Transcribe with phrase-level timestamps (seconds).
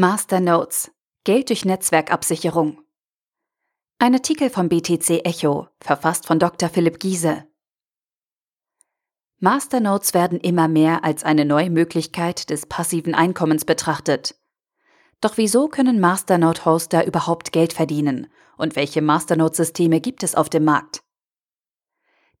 [0.00, 0.90] Masternodes.
[1.24, 2.78] Geld durch Netzwerkabsicherung.
[3.98, 6.70] Ein Artikel vom BTC Echo, verfasst von Dr.
[6.70, 7.44] Philipp Giese.
[9.40, 14.36] Masternodes werden immer mehr als eine neue Möglichkeit des passiven Einkommens betrachtet.
[15.20, 21.02] Doch wieso können Masternode-Hoster überhaupt Geld verdienen und welche Masternode-Systeme gibt es auf dem Markt?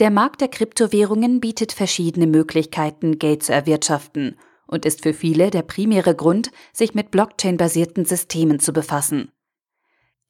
[0.00, 4.40] Der Markt der Kryptowährungen bietet verschiedene Möglichkeiten, Geld zu erwirtschaften
[4.74, 9.30] und ist für viele der primäre Grund, sich mit Blockchain-basierten Systemen zu befassen.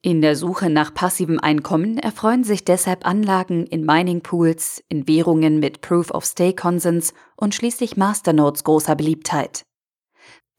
[0.01, 5.81] In der Suche nach passivem Einkommen erfreuen sich deshalb Anlagen in Mining-Pools, in Währungen mit
[5.81, 9.65] Proof-of-Stake-Konsens und schließlich Masternodes großer Beliebtheit.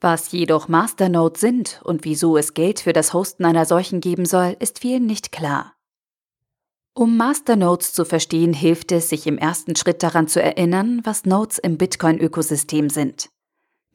[0.01, 4.57] Was jedoch Masternodes sind und wieso es Geld für das Hosten einer solchen geben soll,
[4.59, 5.75] ist vielen nicht klar.
[6.93, 11.59] Um Masternodes zu verstehen, hilft es, sich im ersten Schritt daran zu erinnern, was Nodes
[11.59, 13.29] im Bitcoin-Ökosystem sind.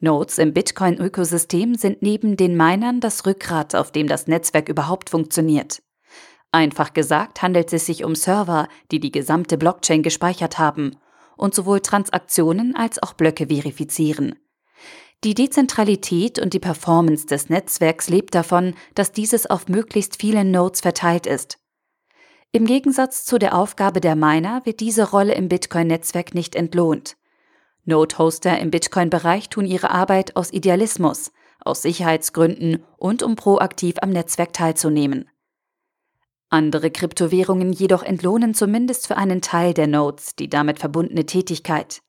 [0.02, 5.82] Nodes im Bitcoin-Ökosystem sind neben den Minern das Rückgrat, auf dem das Netzwerk überhaupt funktioniert.
[6.50, 10.96] Einfach gesagt handelt es sich um Server, die die gesamte Blockchain gespeichert haben
[11.36, 14.34] und sowohl Transaktionen als auch Blöcke verifizieren.
[15.24, 20.80] Die Dezentralität und die Performance des Netzwerks lebt davon, dass dieses auf möglichst vielen Nodes
[20.80, 21.58] verteilt ist.
[22.50, 27.16] Im Gegensatz zu der Aufgabe der Miner wird diese Rolle im Bitcoin-Netzwerk nicht entlohnt.
[27.84, 34.52] Node-Hoster im Bitcoin-Bereich tun ihre Arbeit aus Idealismus, aus Sicherheitsgründen und um proaktiv am Netzwerk
[34.52, 35.28] teilzunehmen.
[36.48, 42.02] Andere Kryptowährungen jedoch entlohnen zumindest für einen Teil der Nodes die damit verbundene Tätigkeit.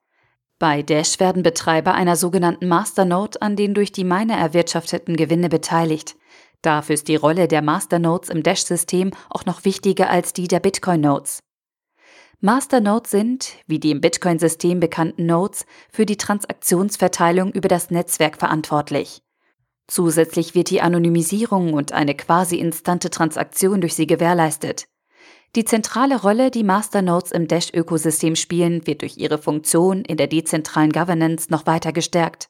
[0.59, 6.15] Bei Dash werden Betreiber einer sogenannten Masternode an den durch die Miner erwirtschafteten Gewinne beteiligt.
[6.61, 11.43] Dafür ist die Rolle der Masternodes im Dash-System auch noch wichtiger als die der Bitcoin-Nodes.
[12.45, 19.21] Masternodes sind, wie die im Bitcoin-System bekannten Nodes, für die Transaktionsverteilung über das Netzwerk verantwortlich.
[19.87, 24.89] Zusätzlich wird die Anonymisierung und eine quasi instante Transaktion durch sie gewährleistet.
[25.55, 30.91] Die zentrale Rolle, die Masternodes im Dash-Ökosystem spielen, wird durch ihre Funktion in der dezentralen
[30.91, 32.49] Governance noch weiter gestärkt.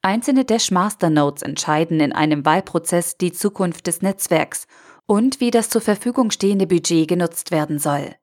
[0.00, 4.66] Einzelne Dash-Masternodes entscheiden in einem Wahlprozess die Zukunft des Netzwerks
[5.04, 8.14] und wie das zur Verfügung stehende Budget genutzt werden soll.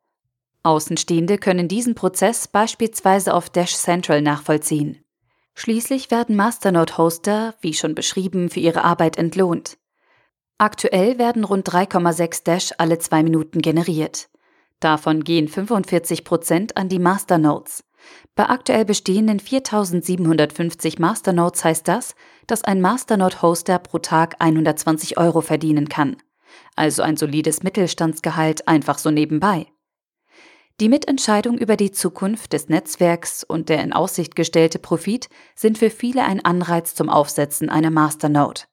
[0.66, 5.04] Außenstehende können diesen Prozess beispielsweise auf Dash Central nachvollziehen.
[5.54, 9.78] Schließlich werden Masternode-Hoster, wie schon beschrieben, für ihre Arbeit entlohnt.
[10.58, 14.30] Aktuell werden rund 3,6 Dash alle zwei Minuten generiert.
[14.80, 17.84] Davon gehen 45 Prozent an die Masternodes.
[18.36, 22.16] Bei aktuell bestehenden 4750 Masternodes heißt das,
[22.48, 26.18] dass ein Masternode-Hoster pro Tag 120 Euro verdienen kann.
[26.76, 29.68] Also ein solides Mittelstandsgehalt einfach so nebenbei.
[30.82, 35.90] Die Mitentscheidung über die Zukunft des Netzwerks und der in Aussicht gestellte Profit sind für
[35.90, 38.64] viele ein Anreiz zum Aufsetzen einer Masternode.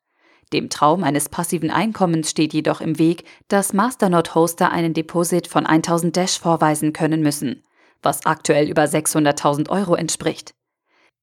[0.52, 6.16] Dem Traum eines passiven Einkommens steht jedoch im Weg, dass Masternode-Hoster einen Deposit von 1000
[6.16, 7.62] Dash vorweisen können müssen,
[8.02, 10.54] was aktuell über 600.000 Euro entspricht.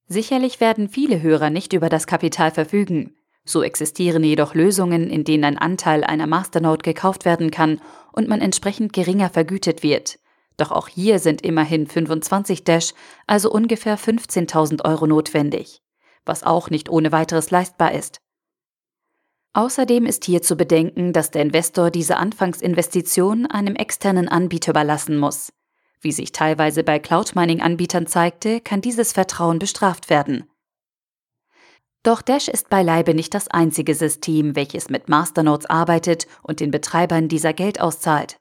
[0.08, 3.18] Sicherlich werden viele Hörer nicht über das Kapital verfügen.
[3.44, 7.82] So existieren jedoch Lösungen, in denen ein Anteil einer Masternode gekauft werden kann
[8.14, 10.19] und man entsprechend geringer vergütet wird.
[10.60, 12.94] Doch auch hier sind immerhin 25 Dash,
[13.28, 15.82] also ungefähr 15.000 Euro notwendig,
[16.26, 18.20] was auch nicht ohne weiteres leistbar ist.
[19.54, 25.54] Außerdem ist hier zu bedenken, dass der Investor diese Anfangsinvestition einem externen Anbieter überlassen muss.
[26.02, 30.44] Wie sich teilweise bei Cloud-Mining-Anbietern zeigte, kann dieses Vertrauen bestraft werden.
[32.04, 37.30] Doch Dash ist beileibe nicht das einzige System, welches mit Masternodes arbeitet und den Betreibern
[37.30, 38.39] dieser Geld auszahlt.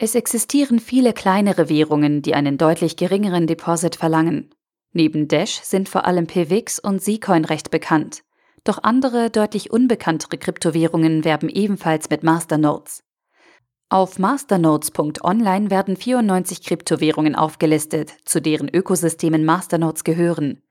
[0.00, 4.54] Es existieren viele kleinere Währungen, die einen deutlich geringeren Deposit verlangen.
[4.92, 8.22] Neben Dash sind vor allem PWX und Zcoin recht bekannt.
[8.62, 13.02] Doch andere, deutlich unbekanntere Kryptowährungen werben ebenfalls mit Masternodes.
[13.88, 20.62] Auf masternodes.online werden 94 Kryptowährungen aufgelistet, zu deren Ökosystemen Masternodes gehören.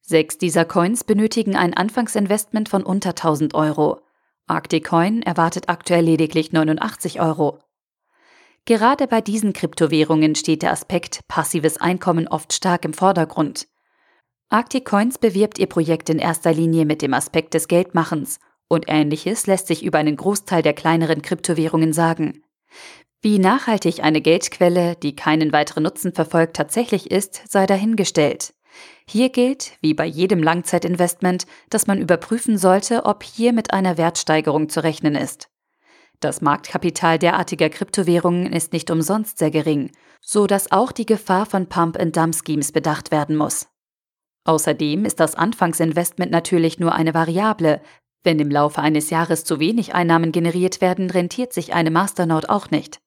[0.00, 4.00] Sechs dieser Coins benötigen ein Anfangsinvestment von unter 1000 Euro.
[4.48, 7.60] Arctic-Coin erwartet aktuell lediglich 89 Euro.
[8.64, 13.66] Gerade bei diesen Kryptowährungen steht der Aspekt passives Einkommen oft stark im Vordergrund.
[14.50, 18.38] Arctic Coins bewirbt ihr Projekt in erster Linie mit dem Aspekt des Geldmachens
[18.68, 22.42] und ähnliches lässt sich über einen Großteil der kleineren Kryptowährungen sagen.
[23.20, 28.54] Wie nachhaltig eine Geldquelle, die keinen weiteren Nutzen verfolgt, tatsächlich ist, sei dahingestellt.
[29.06, 34.68] Hier gilt, wie bei jedem Langzeitinvestment, dass man überprüfen sollte, ob hier mit einer Wertsteigerung
[34.68, 35.51] zu rechnen ist.
[36.22, 39.90] Das Marktkapital derartiger Kryptowährungen ist nicht umsonst sehr gering,
[40.20, 43.66] so dass auch die Gefahr von Pump-and-Dump-Schemes bedacht werden muss.
[44.44, 47.80] Außerdem ist das Anfangsinvestment natürlich nur eine Variable,
[48.24, 52.70] Wenn im Laufe eines Jahres zu wenig Einnahmen generiert werden, rentiert sich eine Masternode auch
[52.70, 53.00] nicht.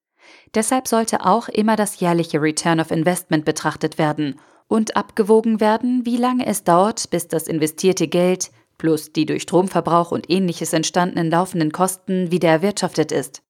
[0.54, 4.38] Deshalb sollte auch immer das jährliche Return of Investment betrachtet werden
[4.68, 10.12] und abgewogen werden, wie lange es dauert, bis das investierte Geld plus die durch Stromverbrauch
[10.12, 13.42] und ähnliches entstandenen laufenden Kosten wieder erwirtschaftet ist.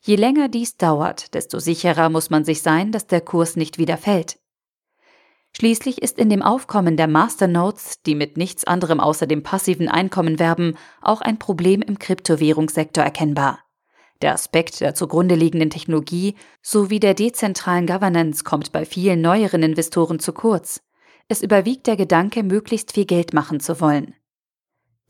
[0.00, 3.96] Je länger dies dauert, desto sicherer muss man sich sein, dass der Kurs nicht wieder
[3.96, 4.38] fällt.
[5.56, 10.38] Schließlich ist in dem Aufkommen der Masternodes, die mit nichts anderem außer dem passiven Einkommen
[10.38, 13.60] werben, auch ein Problem im Kryptowährungssektor erkennbar.
[14.20, 20.18] Der Aspekt der zugrunde liegenden Technologie sowie der dezentralen Governance kommt bei vielen neueren Investoren
[20.18, 20.80] zu kurz.
[21.28, 24.14] Es überwiegt der Gedanke, möglichst viel Geld machen zu wollen.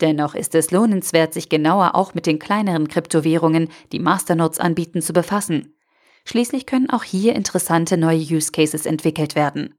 [0.01, 5.13] Dennoch ist es lohnenswert, sich genauer auch mit den kleineren Kryptowährungen, die Masternodes anbieten, zu
[5.13, 5.75] befassen.
[6.25, 9.75] Schließlich können auch hier interessante neue Use Cases entwickelt werden.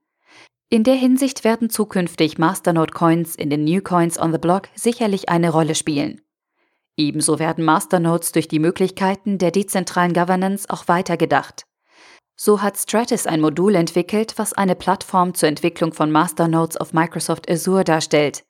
[0.69, 5.51] In der Hinsicht werden zukünftig Masternode-Coins in den New Coins on the Block sicherlich eine
[5.51, 6.21] Rolle spielen.
[6.97, 11.65] Ebenso werden Masternodes durch die Möglichkeiten der dezentralen Governance auch weitergedacht.
[12.37, 17.51] So hat Stratus ein Modul entwickelt, was eine Plattform zur Entwicklung von Masternodes auf Microsoft
[17.51, 18.45] Azure darstellt.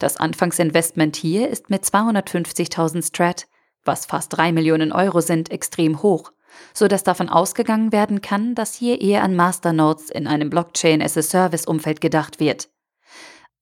[0.00, 3.46] Das Anfangsinvestment hier ist mit 250.000 Strat,
[3.84, 6.32] was fast 3 Millionen Euro sind, extrem hoch,
[6.72, 12.40] so dass davon ausgegangen werden kann, dass hier eher an Masternodes in einem Blockchain-as-a-Service-Umfeld gedacht
[12.40, 12.70] wird.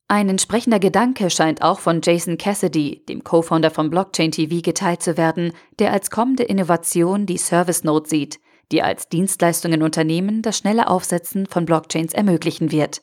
[0.07, 5.17] Ein entsprechender Gedanke scheint auch von Jason Cassidy, dem Co-Founder von Blockchain TV, geteilt zu
[5.17, 8.39] werden, der als kommende Innovation die Service Node sieht,
[8.71, 13.03] die als Dienstleistung in Unternehmen das schnelle Aufsetzen von Blockchains ermöglichen wird.